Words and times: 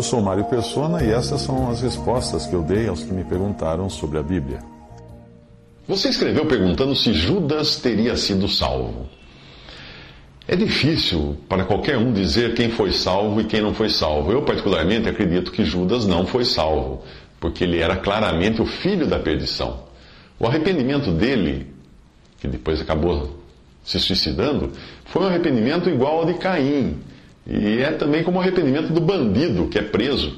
Eu 0.00 0.04
sou 0.04 0.22
Mário 0.22 0.46
Persona 0.46 1.04
e 1.04 1.10
essas 1.10 1.42
são 1.42 1.70
as 1.70 1.82
respostas 1.82 2.46
que 2.46 2.54
eu 2.54 2.62
dei 2.62 2.88
aos 2.88 3.02
que 3.04 3.12
me 3.12 3.22
perguntaram 3.22 3.90
sobre 3.90 4.16
a 4.16 4.22
Bíblia. 4.22 4.60
Você 5.86 6.08
escreveu 6.08 6.46
perguntando 6.46 6.96
se 6.96 7.12
Judas 7.12 7.76
teria 7.76 8.16
sido 8.16 8.48
salvo. 8.48 9.10
É 10.48 10.56
difícil 10.56 11.36
para 11.46 11.66
qualquer 11.66 11.98
um 11.98 12.14
dizer 12.14 12.54
quem 12.54 12.70
foi 12.70 12.92
salvo 12.92 13.42
e 13.42 13.44
quem 13.44 13.60
não 13.60 13.74
foi 13.74 13.90
salvo. 13.90 14.32
Eu, 14.32 14.40
particularmente, 14.40 15.06
acredito 15.06 15.52
que 15.52 15.66
Judas 15.66 16.06
não 16.06 16.24
foi 16.24 16.46
salvo, 16.46 17.04
porque 17.38 17.64
ele 17.64 17.78
era 17.78 17.94
claramente 17.94 18.62
o 18.62 18.64
filho 18.64 19.06
da 19.06 19.18
perdição. 19.18 19.80
O 20.38 20.46
arrependimento 20.46 21.12
dele, 21.12 21.66
que 22.40 22.48
depois 22.48 22.80
acabou 22.80 23.38
se 23.84 24.00
suicidando, 24.00 24.72
foi 25.04 25.24
um 25.24 25.26
arrependimento 25.26 25.90
igual 25.90 26.20
ao 26.20 26.24
de 26.24 26.38
Caim. 26.38 26.96
E 27.46 27.78
é 27.78 27.92
também 27.92 28.22
como 28.22 28.38
o 28.38 28.40
arrependimento 28.40 28.92
do 28.92 29.00
bandido 29.00 29.66
que 29.68 29.78
é 29.78 29.82
preso. 29.82 30.36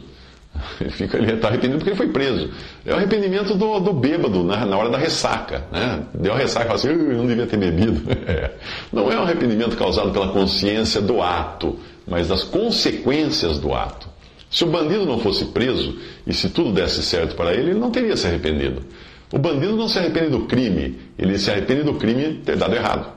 Ele 0.80 0.90
fica 0.90 1.16
ele 1.16 1.32
está 1.32 1.48
arrependido 1.48 1.78
porque 1.78 1.90
ele 1.90 1.96
foi 1.96 2.08
preso. 2.08 2.50
É 2.84 2.92
o 2.92 2.96
arrependimento 2.96 3.54
do, 3.54 3.80
do 3.80 3.92
bêbado 3.92 4.44
na, 4.44 4.66
na 4.66 4.76
hora 4.76 4.90
da 4.90 4.98
ressaca. 4.98 5.64
Né? 5.72 6.02
Deu 6.14 6.34
a 6.34 6.36
ressaca 6.36 6.66
e 6.66 6.68
fala 6.68 6.78
assim, 6.78 6.88
eu 6.88 7.18
não 7.18 7.26
devia 7.26 7.46
ter 7.46 7.56
bebido. 7.56 8.02
É. 8.26 8.50
Não 8.92 9.10
é 9.10 9.18
um 9.18 9.22
arrependimento 9.22 9.76
causado 9.76 10.10
pela 10.10 10.28
consciência 10.28 11.00
do 11.00 11.20
ato, 11.20 11.78
mas 12.06 12.28
das 12.28 12.44
consequências 12.44 13.58
do 13.58 13.74
ato. 13.74 14.08
Se 14.50 14.64
o 14.64 14.66
bandido 14.66 15.06
não 15.06 15.18
fosse 15.18 15.46
preso 15.46 15.98
e 16.26 16.32
se 16.32 16.50
tudo 16.50 16.72
desse 16.72 17.02
certo 17.02 17.34
para 17.34 17.54
ele, 17.54 17.70
ele 17.70 17.80
não 17.80 17.90
teria 17.90 18.16
se 18.16 18.26
arrependido. 18.26 18.82
O 19.32 19.38
bandido 19.38 19.74
não 19.76 19.88
se 19.88 19.98
arrepende 19.98 20.28
do 20.28 20.40
crime, 20.40 20.98
ele 21.18 21.38
se 21.38 21.50
arrepende 21.50 21.82
do 21.82 21.94
crime 21.94 22.42
ter 22.44 22.56
dado 22.56 22.74
errado. 22.74 23.10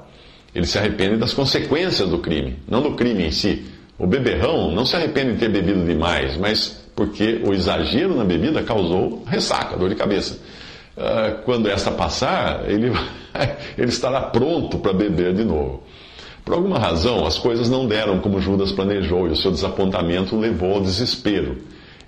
Ele 0.55 0.65
se 0.65 0.77
arrepende 0.77 1.17
das 1.17 1.33
consequências 1.33 2.09
do 2.09 2.19
crime, 2.19 2.57
não 2.65 2.81
do 2.81 2.91
crime 2.91 3.25
em 3.25 3.31
si. 3.31 3.65
O 3.97 4.05
beberrão 4.05 4.71
não 4.71 4.85
se 4.85 4.95
arrepende 4.95 5.33
de 5.33 5.39
ter 5.39 5.49
bebido 5.49 5.85
demais, 5.85 6.37
mas 6.37 6.85
porque 6.95 7.41
o 7.45 7.53
exagero 7.53 8.15
na 8.15 8.23
bebida 8.23 8.61
causou 8.63 9.23
ressaca, 9.25 9.77
dor 9.77 9.89
de 9.89 9.95
cabeça. 9.95 10.39
Uh, 10.97 11.43
quando 11.43 11.69
esta 11.69 11.91
passar, 11.91 12.69
ele, 12.69 12.91
ele 13.77 13.89
estará 13.89 14.21
pronto 14.21 14.77
para 14.79 14.93
beber 14.93 15.33
de 15.33 15.43
novo. 15.43 15.83
Por 16.43 16.53
alguma 16.53 16.77
razão, 16.77 17.25
as 17.25 17.39
coisas 17.39 17.69
não 17.69 17.87
deram 17.87 18.19
como 18.19 18.39
Judas 18.39 18.71
planejou 18.71 19.27
e 19.27 19.31
o 19.31 19.35
seu 19.35 19.51
desapontamento 19.51 20.37
levou 20.37 20.75
ao 20.75 20.81
desespero. 20.81 21.57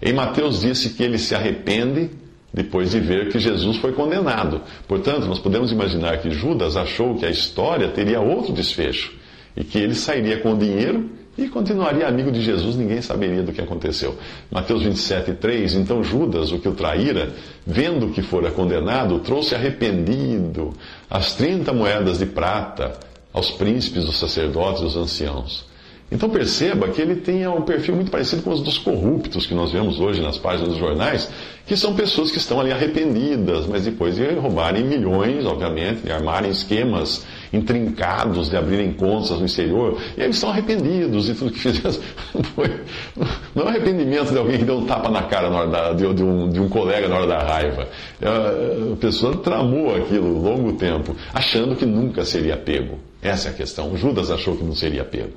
Em 0.02 0.14
Mateus 0.14 0.62
disse 0.62 0.92
que 0.92 1.04
ele 1.04 1.18
se 1.18 1.34
arrepende 1.34 2.12
depois 2.54 2.92
de 2.92 3.00
ver 3.00 3.30
que 3.30 3.40
Jesus 3.40 3.78
foi 3.78 3.94
condenado. 3.94 4.62
Portanto, 4.88 5.26
nós 5.26 5.40
podemos 5.40 5.72
imaginar 5.72 6.20
que 6.20 6.30
Judas 6.30 6.78
achou 6.78 7.16
que 7.16 7.26
a 7.26 7.30
história 7.30 7.88
teria 7.90 8.22
outro 8.22 8.54
desfecho 8.54 9.12
e 9.56 9.64
que 9.64 9.80
ele 9.80 9.96
sairia 9.96 10.40
com 10.40 10.54
o 10.54 10.58
dinheiro 10.58 11.10
e 11.38 11.48
continuaria 11.48 12.08
amigo 12.08 12.32
de 12.32 12.42
Jesus, 12.42 12.76
ninguém 12.76 13.02
saberia 13.02 13.44
do 13.44 13.54
que 13.54 13.62
aconteceu. 13.62 14.18
Mateus 14.50 14.82
27, 14.82 15.34
3. 15.34 15.76
Então 15.76 16.04
Judas, 16.04 16.52
o 16.52 16.58
que 16.58 16.68
o 16.68 16.74
traíra, 16.74 17.32
vendo 17.66 18.10
que 18.10 18.24
fora 18.24 18.50
condenado, 18.50 19.20
trouxe 19.20 19.54
arrependido 19.54 20.74
as 21.08 21.36
30 21.36 21.72
moedas 21.74 22.18
de 22.18 22.26
prata 22.26 22.94
aos 23.32 23.52
príncipes, 23.52 24.06
os 24.06 24.18
sacerdotes 24.18 24.82
e 24.82 24.86
os 24.86 24.98
anciãos. 24.98 25.67
Então 26.10 26.30
perceba 26.30 26.88
que 26.88 27.02
ele 27.02 27.18
tem 27.18 27.46
um 27.48 27.62
perfil 27.62 27.96
muito 27.96 28.10
parecido 28.10 28.42
com 28.42 28.52
os 28.52 28.62
dos 28.62 28.78
corruptos 28.78 29.46
que 29.46 29.54
nós 29.54 29.74
vemos 29.74 30.00
hoje 30.00 30.22
nas 30.22 30.38
páginas 30.38 30.70
dos 30.70 30.78
jornais, 30.78 31.30
que 31.66 31.76
são 31.76 31.94
pessoas 31.96 32.32
que 32.32 32.38
estão 32.38 32.62
ali 32.62 32.72
arrependidas, 32.72 33.66
mas 33.68 33.84
depois 33.84 34.16
de 34.16 34.24
roubarem 34.36 34.86
milhões, 34.86 35.46
obviamente, 35.46 36.04
de 36.04 36.12
armarem 36.12 36.50
esquemas 36.50 37.26
intrincados, 37.52 38.50
de 38.50 38.56
abrirem 38.56 38.94
contas 38.94 39.38
no 39.38 39.46
exterior, 39.46 39.98
e 40.18 40.22
eles 40.22 40.38
estão 40.38 40.50
arrependidos 40.50 41.28
e 41.28 41.34
tudo 41.34 41.52
que 41.52 41.60
fizeram. 41.60 42.00
Não 43.54 43.66
é 43.66 43.68
arrependimento 43.68 44.32
de 44.32 44.38
alguém 44.38 44.60
que 44.60 44.66
deu 44.66 44.78
um 44.78 44.86
tapa 44.86 45.10
na 45.10 45.24
cara 45.24 45.50
na 45.50 45.66
da, 45.66 45.94
de, 45.94 46.06
um, 46.06 46.50
de, 46.50 46.60
um, 46.62 46.70
colega 46.70 47.10
na 47.10 47.18
hora 47.18 47.28
da 47.28 47.40
raiva. 47.40 47.90
A 48.22 48.96
pessoa 48.96 49.36
tramou 49.36 49.94
aquilo 49.94 50.42
longo 50.42 50.72
tempo, 50.74 51.14
achando 51.34 51.76
que 51.76 51.86
nunca 51.86 52.24
seria 52.24 52.56
pego. 52.56 52.98
Essa 53.22 53.50
é 53.50 53.52
a 53.52 53.54
questão. 53.54 53.98
Judas 53.98 54.32
achou 54.32 54.56
que 54.56 54.64
não 54.64 54.74
seria 54.74 55.04
pego. 55.04 55.34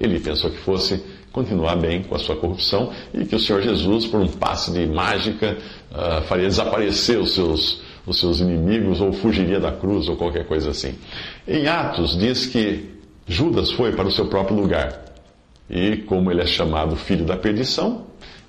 Ele 0.00 0.20
pensou 0.20 0.50
que 0.50 0.58
fosse 0.58 1.02
continuar 1.32 1.76
bem 1.76 2.02
com 2.02 2.14
a 2.14 2.18
sua 2.18 2.36
corrupção 2.36 2.92
e 3.12 3.24
que 3.24 3.36
o 3.36 3.38
Senhor 3.38 3.62
Jesus, 3.62 4.06
por 4.06 4.20
um 4.20 4.28
passe 4.28 4.72
de 4.72 4.86
mágica, 4.86 5.58
uh, 5.90 6.22
faria 6.22 6.48
desaparecer 6.48 7.18
os 7.18 7.34
seus, 7.34 7.80
os 8.06 8.18
seus 8.18 8.40
inimigos 8.40 9.00
ou 9.00 9.12
fugiria 9.12 9.60
da 9.60 9.72
cruz 9.72 10.08
ou 10.08 10.16
qualquer 10.16 10.46
coisa 10.46 10.70
assim. 10.70 10.94
Em 11.46 11.66
Atos 11.66 12.18
diz 12.18 12.46
que 12.46 12.90
Judas 13.26 13.70
foi 13.72 13.92
para 13.92 14.08
o 14.08 14.10
seu 14.10 14.26
próprio 14.26 14.56
lugar. 14.56 15.04
E 15.68 15.98
como 15.98 16.30
ele 16.30 16.40
é 16.40 16.46
chamado 16.46 16.96
filho 16.96 17.26
da 17.26 17.36
perdição, 17.36 18.06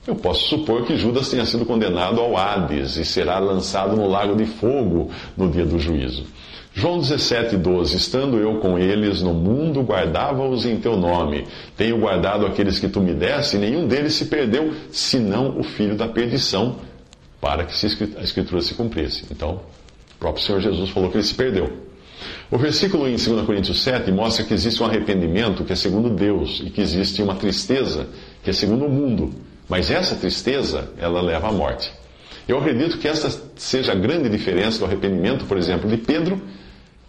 eu 0.07 0.15
posso 0.15 0.47
supor 0.47 0.85
que 0.85 0.97
Judas 0.97 1.29
tenha 1.29 1.45
sido 1.45 1.65
condenado 1.65 2.19
ao 2.19 2.35
Hades 2.37 2.95
e 2.95 3.05
será 3.05 3.37
lançado 3.37 3.95
no 3.95 4.07
lago 4.07 4.35
de 4.35 4.45
fogo 4.45 5.11
no 5.35 5.49
dia 5.49 5.65
do 5.65 5.77
juízo. 5.77 6.25
João 6.73 6.99
17, 6.99 7.57
12. 7.57 7.97
Estando 7.97 8.38
eu 8.38 8.59
com 8.59 8.77
eles 8.77 9.21
no 9.21 9.33
mundo, 9.33 9.81
guardava-os 9.81 10.65
em 10.65 10.77
teu 10.77 10.95
nome. 10.95 11.45
Tenho 11.75 11.99
guardado 11.99 12.45
aqueles 12.45 12.79
que 12.79 12.88
tu 12.88 13.01
me 13.01 13.13
deste, 13.13 13.57
e 13.57 13.59
nenhum 13.59 13.88
deles 13.88 14.13
se 14.13 14.25
perdeu, 14.25 14.73
senão 14.91 15.59
o 15.59 15.63
filho 15.63 15.95
da 15.95 16.07
perdição, 16.07 16.77
para 17.41 17.65
que 17.65 17.73
a 18.17 18.23
escritura 18.23 18.61
se 18.61 18.73
cumprisse. 18.75 19.25
Então, 19.29 19.61
o 20.15 20.19
próprio 20.19 20.43
Senhor 20.43 20.61
Jesus 20.61 20.89
falou 20.89 21.09
que 21.09 21.17
ele 21.17 21.23
se 21.23 21.35
perdeu. 21.35 21.89
O 22.51 22.57
versículo 22.57 23.07
em 23.07 23.15
2 23.15 23.45
Coríntios 23.45 23.81
7 23.81 24.11
mostra 24.11 24.43
que 24.43 24.53
existe 24.53 24.81
um 24.81 24.85
arrependimento 24.85 25.63
que 25.63 25.73
é 25.73 25.75
segundo 25.75 26.09
Deus 26.09 26.61
e 26.65 26.69
que 26.69 26.81
existe 26.81 27.21
uma 27.21 27.35
tristeza 27.35 28.07
que 28.43 28.49
é 28.49 28.53
segundo 28.53 28.85
o 28.85 28.89
mundo. 28.89 29.48
Mas 29.69 29.91
essa 29.91 30.16
tristeza, 30.16 30.90
ela 30.97 31.22
leva 31.22 31.47
à 31.47 31.52
morte. 31.52 31.91
Eu 32.47 32.57
acredito 32.57 32.97
que 32.97 33.07
essa 33.07 33.30
seja 33.56 33.91
a 33.91 33.96
grande 33.96 34.28
diferença 34.28 34.80
do 34.80 34.85
arrependimento, 34.85 35.46
por 35.46 35.57
exemplo, 35.57 35.88
de 35.88 35.97
Pedro 35.97 36.41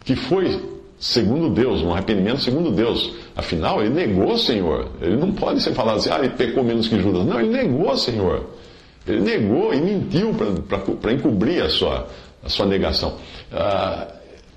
que 0.04 0.14
foi 0.14 0.60
segundo 0.98 1.48
Deus, 1.50 1.82
um 1.82 1.92
arrependimento 1.92 2.42
segundo 2.42 2.70
Deus. 2.70 3.14
Afinal, 3.34 3.80
ele 3.80 3.94
negou 3.94 4.32
o 4.32 4.38
Senhor. 4.38 4.90
Ele 5.00 5.16
não 5.16 5.32
pode 5.32 5.62
ser 5.62 5.72
falado 5.72 5.96
assim, 5.96 6.10
ah, 6.10 6.18
ele 6.18 6.30
pecou 6.30 6.62
menos 6.62 6.88
que 6.88 7.00
Judas. 7.00 7.24
Não, 7.24 7.40
ele 7.40 7.50
negou 7.50 7.90
o 7.90 7.96
Senhor. 7.96 8.46
Ele 9.06 9.20
negou 9.20 9.72
e 9.72 9.80
mentiu 9.80 10.34
para 11.00 11.12
encobrir 11.12 11.62
a 11.62 11.70
sua, 11.70 12.06
a 12.44 12.48
sua 12.48 12.66
negação. 12.66 13.16
Ah, 13.50 14.08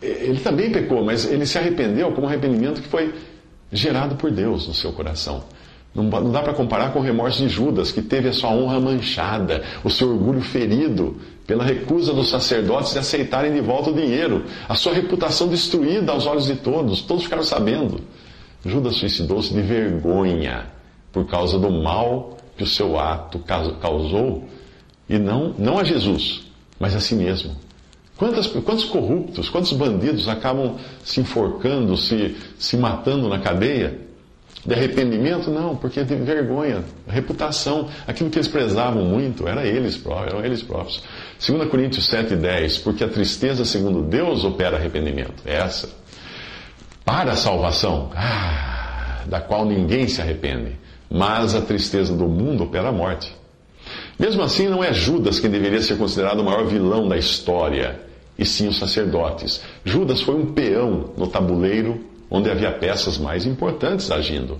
ele 0.01 0.39
também 0.41 0.69
pecou, 0.69 1.03
mas 1.03 1.25
ele 1.25 1.45
se 1.45 1.57
arrependeu 1.57 2.11
com 2.11 2.23
um 2.23 2.27
arrependimento 2.27 2.81
que 2.81 2.89
foi 2.89 3.13
gerado 3.71 4.15
por 4.15 4.29
Deus 4.29 4.67
no 4.67 4.73
seu 4.73 4.91
coração. 4.91 5.45
Não, 5.95 6.09
dá 6.31 6.41
para 6.41 6.53
comparar 6.53 6.91
com 6.91 6.99
o 6.99 7.03
remorso 7.03 7.43
de 7.43 7.49
Judas, 7.49 7.91
que 7.91 8.01
teve 8.01 8.27
a 8.27 8.33
sua 8.33 8.49
honra 8.49 8.79
manchada, 8.79 9.63
o 9.83 9.89
seu 9.89 10.09
orgulho 10.09 10.41
ferido 10.41 11.17
pela 11.45 11.63
recusa 11.63 12.13
dos 12.13 12.29
sacerdotes 12.29 12.93
de 12.93 12.99
aceitarem 12.99 13.53
de 13.53 13.61
volta 13.61 13.91
o 13.91 13.93
dinheiro, 13.93 14.43
a 14.67 14.73
sua 14.73 14.93
reputação 14.93 15.47
destruída 15.47 16.11
aos 16.11 16.25
olhos 16.25 16.47
de 16.47 16.55
todos, 16.55 17.01
todos 17.01 17.25
ficaram 17.25 17.43
sabendo. 17.43 18.01
Judas 18.65 18.95
suicidou-se 18.95 19.53
de 19.53 19.61
vergonha 19.61 20.67
por 21.11 21.27
causa 21.27 21.59
do 21.59 21.69
mal 21.69 22.37
que 22.57 22.63
o 22.63 22.67
seu 22.67 22.99
ato 22.99 23.39
causou, 23.79 24.45
e 25.07 25.19
não, 25.19 25.53
não 25.59 25.77
a 25.77 25.83
Jesus, 25.83 26.43
mas 26.79 26.95
a 26.95 26.99
si 26.99 27.13
mesmo. 27.13 27.55
Quantas, 28.17 28.47
quantos 28.47 28.85
corruptos, 28.85 29.49
quantos 29.49 29.73
bandidos 29.73 30.27
acabam 30.27 30.75
se 31.03 31.19
enforcando, 31.19 31.97
se, 31.97 32.35
se 32.57 32.77
matando 32.77 33.27
na 33.27 33.39
cadeia? 33.39 33.99
De 34.65 34.73
arrependimento? 34.73 35.51
Não, 35.51 35.75
porque 35.75 36.03
de 36.03 36.15
vergonha, 36.15 36.83
reputação. 37.07 37.89
Aquilo 38.07 38.29
que 38.29 38.37
eles 38.37 38.47
prezavam 38.47 39.03
muito 39.03 39.47
era 39.47 39.65
eles 39.65 39.97
próprios, 39.97 40.33
eram 40.33 40.45
eles 40.45 40.63
próprios. 40.63 41.03
2 41.45 41.69
Coríntios 41.69 42.09
7,10, 42.09 42.81
porque 42.81 43.03
a 43.03 43.09
tristeza, 43.09 43.65
segundo 43.65 44.01
Deus, 44.01 44.45
opera 44.45 44.77
arrependimento. 44.77 45.43
É 45.45 45.55
essa. 45.55 45.89
Para 47.03 47.33
a 47.33 47.35
salvação, 47.35 48.09
ah, 48.15 49.23
da 49.25 49.41
qual 49.41 49.65
ninguém 49.65 50.07
se 50.07 50.21
arrepende. 50.21 50.77
Mas 51.11 51.53
a 51.53 51.61
tristeza 51.61 52.15
do 52.15 52.27
mundo 52.27 52.63
opera 52.63 52.87
a 52.87 52.91
morte. 52.91 53.35
Mesmo 54.17 54.41
assim, 54.43 54.69
não 54.69 54.81
é 54.81 54.93
Judas 54.93 55.39
quem 55.39 55.49
deveria 55.49 55.81
ser 55.81 55.97
considerado 55.97 56.39
o 56.39 56.43
maior 56.45 56.65
vilão 56.65 57.07
da 57.07 57.17
história, 57.17 57.99
e 58.39 58.45
sim 58.45 58.69
os 58.69 58.79
sacerdotes. 58.79 59.61
Judas 59.83 60.21
foi 60.21 60.35
um 60.35 60.53
peão 60.53 61.11
no 61.17 61.27
tabuleiro 61.27 62.12
onde 62.33 62.49
havia 62.49 62.71
peças 62.71 63.19
mais 63.19 63.45
importantes 63.45 64.09
agindo, 64.09 64.59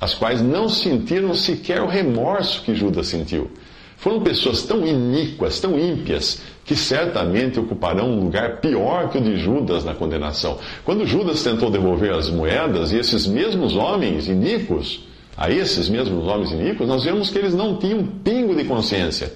as 0.00 0.14
quais 0.14 0.40
não 0.40 0.70
sentiram 0.70 1.34
sequer 1.34 1.82
o 1.82 1.86
remorso 1.86 2.62
que 2.62 2.74
Judas 2.74 3.08
sentiu. 3.08 3.50
Foram 3.98 4.22
pessoas 4.22 4.62
tão 4.62 4.86
iníquas, 4.86 5.60
tão 5.60 5.78
ímpias, 5.78 6.40
que 6.64 6.74
certamente 6.74 7.60
ocuparão 7.60 8.08
um 8.08 8.24
lugar 8.24 8.60
pior 8.62 9.10
que 9.10 9.18
o 9.18 9.20
de 9.20 9.36
Judas 9.36 9.84
na 9.84 9.94
condenação. 9.94 10.58
Quando 10.82 11.06
Judas 11.06 11.42
tentou 11.42 11.70
devolver 11.70 12.14
as 12.14 12.30
moedas, 12.30 12.90
e 12.90 12.96
esses 12.96 13.26
mesmos 13.26 13.76
homens 13.76 14.26
iníquos, 14.26 15.06
a 15.36 15.50
esses 15.50 15.90
mesmos 15.90 16.26
homens 16.26 16.50
iníquos, 16.52 16.88
nós 16.88 17.04
vemos 17.04 17.28
que 17.28 17.36
eles 17.36 17.54
não 17.54 17.76
tinham 17.76 17.98
um 17.98 18.06
pingo 18.06 18.54
de 18.56 18.64
consciência 18.64 19.30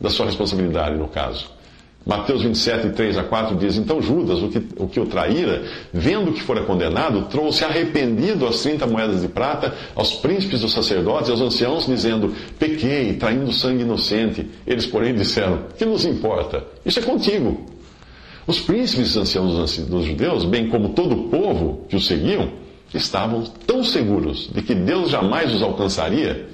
da 0.00 0.10
sua 0.10 0.26
responsabilidade 0.26 0.96
no 0.96 1.06
caso. 1.06 1.59
Mateus 2.04 2.42
27, 2.42 2.90
3 2.90 3.18
a 3.18 3.24
4 3.24 3.56
diz: 3.56 3.76
Então 3.76 4.00
Judas, 4.00 4.42
o 4.42 4.48
que, 4.48 4.62
o 4.76 4.88
que 4.88 4.98
o 4.98 5.06
traíra, 5.06 5.62
vendo 5.92 6.32
que 6.32 6.42
fora 6.42 6.62
condenado, 6.62 7.26
trouxe 7.28 7.62
arrependido 7.64 8.46
as 8.46 8.62
30 8.62 8.86
moedas 8.86 9.20
de 9.20 9.28
prata 9.28 9.74
aos 9.94 10.14
príncipes 10.14 10.60
dos 10.60 10.72
sacerdotes 10.72 11.28
e 11.28 11.32
aos 11.32 11.40
anciãos, 11.40 11.86
dizendo: 11.86 12.34
Pequei, 12.58 13.14
traindo 13.14 13.52
sangue 13.52 13.82
inocente. 13.82 14.46
Eles, 14.66 14.86
porém, 14.86 15.14
disseram: 15.14 15.64
Que 15.76 15.84
nos 15.84 16.04
importa? 16.06 16.64
Isso 16.84 16.98
é 16.98 17.02
contigo. 17.02 17.66
Os 18.46 18.58
príncipes 18.58 19.14
e 19.14 19.18
anciãos 19.18 19.78
dos 19.86 20.04
judeus, 20.04 20.44
bem 20.44 20.68
como 20.70 20.90
todo 20.90 21.14
o 21.14 21.28
povo 21.28 21.84
que 21.88 21.96
os 21.96 22.06
seguiam, 22.06 22.50
estavam 22.92 23.44
tão 23.66 23.84
seguros 23.84 24.50
de 24.52 24.62
que 24.62 24.74
Deus 24.74 25.10
jamais 25.10 25.54
os 25.54 25.62
alcançaria 25.62 26.48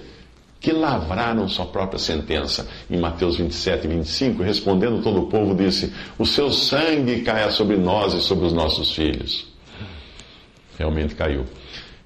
que 0.60 0.72
lavraram 0.72 1.48
sua 1.48 1.66
própria 1.66 1.98
sentença. 1.98 2.66
Em 2.90 2.98
Mateus 2.98 3.36
27 3.36 3.84
e 3.84 3.88
25, 3.88 4.42
respondendo 4.42 5.02
todo 5.02 5.22
o 5.22 5.26
povo, 5.26 5.54
disse: 5.54 5.92
O 6.18 6.26
seu 6.26 6.50
sangue 6.50 7.20
caia 7.22 7.50
sobre 7.50 7.76
nós 7.76 8.14
e 8.14 8.20
sobre 8.20 8.46
os 8.46 8.52
nossos 8.52 8.92
filhos. 8.92 9.46
Realmente 10.78 11.14
caiu. 11.14 11.44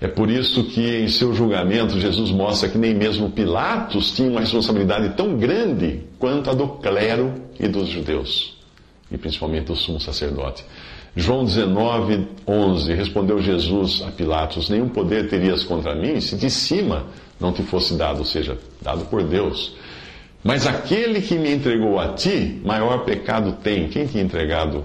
É 0.01 0.09
por 0.09 0.31
isso 0.31 0.65
que 0.65 0.81
em 0.81 1.09
seu 1.09 1.35
julgamento 1.35 2.01
Jesus 2.01 2.31
mostra 2.31 2.71
que 2.71 2.79
nem 2.79 2.95
mesmo 2.95 3.31
Pilatos 3.31 4.13
tinha 4.13 4.31
uma 4.31 4.41
responsabilidade 4.41 5.15
tão 5.15 5.37
grande 5.37 6.05
quanto 6.19 6.49
a 6.49 6.55
do 6.55 6.69
clero 6.69 7.35
e 7.59 7.69
dos 7.69 7.89
judeus, 7.89 8.57
e 9.11 9.19
principalmente 9.19 9.67
do 9.67 9.77
sumo 9.77 10.01
sacerdote. 10.01 10.65
João 11.15 11.45
19, 11.45 12.29
11, 12.47 12.95
respondeu 12.95 13.43
Jesus 13.43 14.03
a 14.07 14.11
Pilatos: 14.11 14.71
Nenhum 14.71 14.89
poder 14.89 15.29
terias 15.29 15.65
contra 15.65 15.95
mim 15.95 16.19
se 16.21 16.35
de 16.37 16.49
cima 16.49 17.07
não 17.41 17.53
te 17.53 17.63
fosse 17.63 17.95
dado, 17.95 18.19
ou 18.19 18.25
seja, 18.25 18.59
dado 18.83 19.07
por 19.07 19.23
Deus. 19.23 19.75
Mas 20.43 20.67
aquele 20.67 21.21
que 21.21 21.37
me 21.37 21.53
entregou 21.53 21.99
a 21.99 22.15
ti, 22.15 22.61
maior 22.65 23.05
pecado 23.05 23.59
tem. 23.63 23.89
Quem 23.89 24.07
tinha 24.07 24.23
entregado 24.23 24.85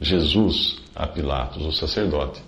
Jesus 0.00 0.76
a 0.94 1.06
Pilatos, 1.06 1.64
o 1.64 1.72
sacerdote? 1.72 2.42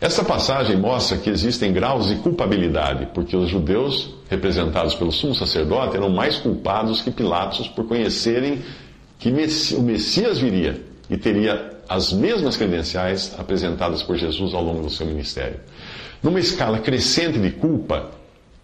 Essa 0.00 0.24
passagem 0.24 0.76
mostra 0.76 1.16
que 1.16 1.30
existem 1.30 1.72
graus 1.72 2.08
de 2.08 2.16
culpabilidade, 2.16 3.08
porque 3.14 3.36
os 3.36 3.48
judeus, 3.48 4.14
representados 4.28 4.94
pelo 4.94 5.12
sumo 5.12 5.34
sacerdote, 5.34 5.96
eram 5.96 6.10
mais 6.10 6.36
culpados 6.36 7.00
que 7.00 7.10
Pilatos 7.10 7.68
por 7.68 7.86
conhecerem 7.86 8.62
que 9.18 9.30
o 9.30 9.82
Messias 9.82 10.38
viria 10.38 10.82
e 11.08 11.16
teria 11.16 11.72
as 11.88 12.12
mesmas 12.12 12.56
credenciais 12.56 13.34
apresentadas 13.38 14.02
por 14.02 14.16
Jesus 14.16 14.52
ao 14.52 14.62
longo 14.62 14.82
do 14.82 14.90
seu 14.90 15.06
ministério. 15.06 15.60
Numa 16.22 16.40
escala 16.40 16.78
crescente 16.78 17.38
de 17.38 17.50
culpa, 17.50 18.10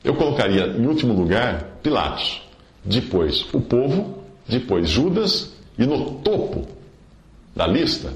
eu 0.02 0.14
colocaria 0.14 0.66
em 0.66 0.86
último 0.86 1.12
lugar 1.12 1.78
Pilatos, 1.82 2.42
depois 2.84 3.46
o 3.52 3.60
povo, 3.60 4.22
depois 4.48 4.88
Judas 4.88 5.52
e 5.78 5.86
no 5.86 6.16
topo 6.16 6.66
da 7.54 7.66
lista 7.66 8.12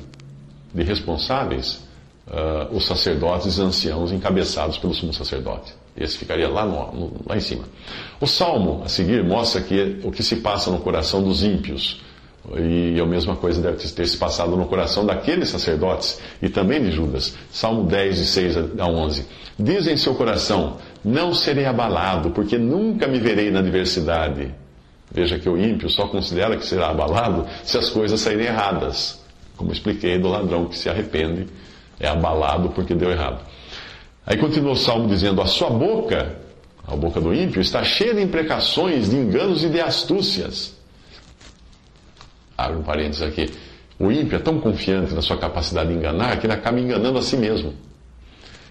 de 0.72 0.82
responsáveis 0.82 1.84
uh, 2.26 2.74
os 2.74 2.86
sacerdotes 2.86 3.58
anciãos 3.58 4.12
encabeçados 4.12 4.78
pelo 4.78 4.94
sumo 4.94 5.12
sacerdote. 5.12 5.74
Esse 5.96 6.18
ficaria 6.18 6.48
lá, 6.48 6.64
no, 6.64 6.92
no, 6.92 7.12
lá 7.26 7.36
em 7.36 7.40
cima. 7.40 7.64
O 8.20 8.26
salmo 8.26 8.82
a 8.84 8.88
seguir 8.88 9.22
mostra 9.22 9.60
que 9.60 10.00
o 10.02 10.10
que 10.10 10.22
se 10.22 10.36
passa 10.36 10.70
no 10.70 10.80
coração 10.80 11.22
dos 11.22 11.42
ímpios. 11.42 12.02
E 12.58 13.00
a 13.00 13.06
mesma 13.06 13.36
coisa 13.36 13.62
deve 13.62 13.78
ter 13.78 14.06
se 14.06 14.18
passado 14.18 14.54
no 14.54 14.66
coração 14.66 15.06
daqueles 15.06 15.48
sacerdotes 15.48 16.20
e 16.42 16.48
também 16.48 16.82
de 16.82 16.90
Judas. 16.90 17.34
Salmo 17.50 17.84
10, 17.84 18.18
de 18.18 18.26
6 18.26 18.56
a 18.78 18.86
11. 18.86 19.26
Diz 19.58 19.86
em 19.86 19.96
seu 19.96 20.14
coração: 20.14 20.76
não 21.04 21.34
serei 21.34 21.66
abalado, 21.66 22.30
porque 22.30 22.56
nunca 22.56 23.06
me 23.06 23.18
verei 23.18 23.50
na 23.50 23.58
adversidade. 23.58 24.54
Veja 25.12 25.38
que 25.38 25.48
o 25.48 25.56
ímpio 25.56 25.88
só 25.90 26.08
considera 26.08 26.56
que 26.56 26.64
será 26.64 26.88
abalado 26.88 27.46
se 27.62 27.76
as 27.76 27.90
coisas 27.90 28.20
saírem 28.20 28.46
erradas. 28.46 29.22
Como 29.56 29.70
expliquei 29.70 30.18
do 30.18 30.28
ladrão 30.28 30.66
que 30.66 30.76
se 30.76 30.88
arrepende, 30.88 31.46
é 32.00 32.08
abalado 32.08 32.70
porque 32.70 32.94
deu 32.94 33.10
errado. 33.10 33.40
Aí 34.26 34.36
continua 34.38 34.72
o 34.72 34.76
salmo 34.76 35.06
dizendo: 35.06 35.40
A 35.40 35.46
sua 35.46 35.70
boca, 35.70 36.36
a 36.86 36.96
boca 36.96 37.20
do 37.20 37.34
ímpio, 37.34 37.60
está 37.60 37.84
cheia 37.84 38.14
de 38.14 38.22
imprecações, 38.22 39.10
de 39.10 39.16
enganos 39.16 39.62
e 39.62 39.68
de 39.68 39.80
astúcias. 39.80 40.74
Abre 42.56 42.78
um 42.78 42.82
parênteses 42.82 43.22
aqui. 43.22 43.50
O 43.98 44.10
ímpio 44.10 44.36
é 44.36 44.38
tão 44.40 44.58
confiante 44.58 45.14
na 45.14 45.22
sua 45.22 45.36
capacidade 45.36 45.90
de 45.90 45.94
enganar 45.94 46.38
que 46.40 46.46
ele 46.46 46.54
acaba 46.54 46.80
enganando 46.80 47.18
a 47.18 47.22
si 47.22 47.36
mesmo. 47.36 47.74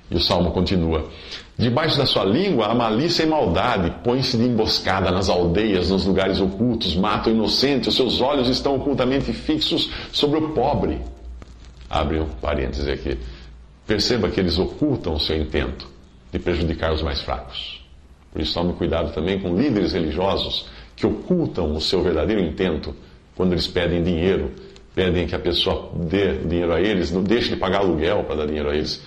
E 0.10 0.16
o 0.16 0.20
salmo 0.20 0.52
continua: 0.52 1.10
Debaixo 1.58 1.98
da 1.98 2.06
sua 2.06 2.26
língua 2.26 2.68
há 2.68 2.76
malícia 2.76 3.24
e 3.24 3.28
maldade, 3.28 3.94
põe-se 4.04 4.38
de 4.38 4.44
emboscada 4.44 5.12
nas 5.12 5.30
aldeias, 5.30 5.90
nos 5.90 6.06
lugares 6.06 6.40
ocultos, 6.40 6.96
mata 6.96 7.30
o 7.30 7.34
inocente, 7.34 7.90
os 7.90 7.96
seus 7.96 8.22
olhos 8.22 8.50
estão 8.50 8.76
ocultamente 8.76 9.32
fixos 9.32 9.90
sobre 10.12 10.40
o 10.40 10.50
pobre. 10.50 11.00
Abre 11.90 12.20
um 12.20 12.28
parêntese 12.42 12.90
aqui. 12.92 13.18
Perceba 13.86 14.30
que 14.30 14.40
eles 14.40 14.58
ocultam 14.58 15.14
o 15.14 15.20
seu 15.20 15.38
intento 15.38 15.88
de 16.32 16.40
prejudicar 16.40 16.92
os 16.92 17.04
mais 17.04 17.22
fracos. 17.22 17.84
Por 18.32 18.42
isso, 18.42 18.54
tome 18.56 18.74
cuidado 18.74 19.14
também 19.14 19.40
com 19.40 19.56
líderes 19.56 19.94
religiosos 19.94 20.66
que 20.96 21.06
ocultam 21.06 21.76
o 21.76 21.80
seu 21.80 22.02
verdadeiro 22.02 22.42
intento 22.42 22.96
quando 23.36 23.52
eles 23.52 23.68
pedem 23.68 24.04
dinheiro, 24.04 24.52
pedem 24.96 25.28
que 25.28 25.36
a 25.36 25.40
pessoa 25.40 25.92
dê 25.96 26.38
dinheiro 26.38 26.74
a 26.74 26.82
eles, 26.82 27.12
não 27.12 27.24
deixe 27.24 27.50
de 27.50 27.56
pagar 27.58 27.80
aluguel 27.80 28.24
para 28.24 28.38
dar 28.38 28.48
dinheiro 28.48 28.70
a 28.70 28.76
eles. 28.76 29.02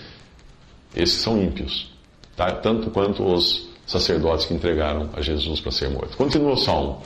Esses 0.94 1.20
são 1.20 1.42
ímpios, 1.42 1.90
tá? 2.36 2.50
tanto 2.52 2.90
quanto 2.90 3.22
os 3.24 3.68
sacerdotes 3.86 4.46
que 4.46 4.54
entregaram 4.54 5.10
a 5.14 5.20
Jesus 5.22 5.60
para 5.60 5.72
ser 5.72 5.90
morto. 5.90 6.16
Continua 6.16 6.52
o 6.52 6.56
salmo. 6.56 7.02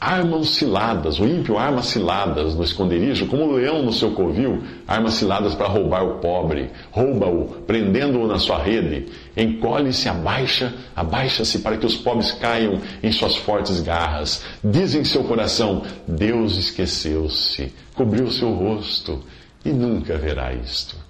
Armam 0.00 0.42
ciladas, 0.42 1.20
o 1.20 1.26
ímpio 1.26 1.58
arma 1.58 1.82
ciladas 1.82 2.54
no 2.54 2.64
esconderijo, 2.64 3.26
como 3.26 3.44
o 3.44 3.52
leão 3.52 3.82
no 3.82 3.92
seu 3.92 4.12
covil, 4.12 4.62
arma 4.88 5.10
ciladas 5.10 5.54
para 5.54 5.68
roubar 5.68 6.02
o 6.02 6.18
pobre, 6.20 6.70
rouba-o, 6.90 7.44
prendendo-o 7.66 8.26
na 8.26 8.38
sua 8.38 8.56
rede, 8.62 9.08
encolhe-se, 9.36 10.08
abaixa, 10.08 10.72
abaixa-se 10.96 11.58
para 11.58 11.76
que 11.76 11.84
os 11.84 11.96
pobres 11.96 12.32
caiam 12.32 12.80
em 13.02 13.12
suas 13.12 13.36
fortes 13.36 13.80
garras. 13.80 14.42
Diz 14.64 14.94
em 14.94 15.04
seu 15.04 15.22
coração: 15.24 15.82
Deus 16.08 16.56
esqueceu-se, 16.56 17.70
cobriu 17.94 18.30
seu 18.30 18.54
rosto 18.54 19.22
e 19.66 19.70
nunca 19.70 20.16
verá 20.16 20.54
isto. 20.54 21.09